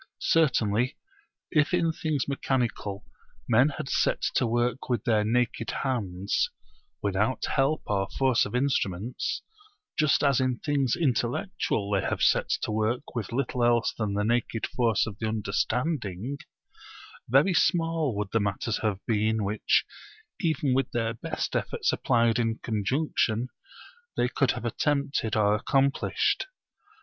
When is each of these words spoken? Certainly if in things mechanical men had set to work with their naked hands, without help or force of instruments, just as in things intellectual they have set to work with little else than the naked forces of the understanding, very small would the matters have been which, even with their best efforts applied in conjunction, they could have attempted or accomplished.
Certainly 0.17 0.97
if 1.51 1.75
in 1.75 1.91
things 1.91 2.27
mechanical 2.27 3.05
men 3.47 3.69
had 3.77 3.87
set 3.87 4.23
to 4.33 4.47
work 4.47 4.89
with 4.89 5.03
their 5.03 5.23
naked 5.23 5.69
hands, 5.83 6.49
without 7.03 7.45
help 7.45 7.83
or 7.85 8.07
force 8.17 8.43
of 8.43 8.55
instruments, 8.55 9.43
just 9.95 10.23
as 10.23 10.39
in 10.39 10.57
things 10.57 10.95
intellectual 10.99 11.91
they 11.91 12.01
have 12.01 12.23
set 12.23 12.49
to 12.63 12.71
work 12.71 13.13
with 13.13 13.31
little 13.31 13.63
else 13.63 13.93
than 13.95 14.15
the 14.15 14.23
naked 14.23 14.65
forces 14.65 15.05
of 15.05 15.19
the 15.19 15.27
understanding, 15.27 16.39
very 17.29 17.53
small 17.53 18.15
would 18.17 18.29
the 18.33 18.39
matters 18.39 18.77
have 18.79 19.05
been 19.05 19.43
which, 19.43 19.85
even 20.39 20.73
with 20.73 20.89
their 20.93 21.13
best 21.13 21.55
efforts 21.55 21.93
applied 21.93 22.39
in 22.39 22.57
conjunction, 22.63 23.49
they 24.17 24.27
could 24.27 24.53
have 24.53 24.65
attempted 24.65 25.35
or 25.35 25.53
accomplished. 25.53 26.47